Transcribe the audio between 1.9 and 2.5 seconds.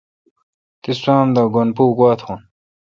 گوا تھون؟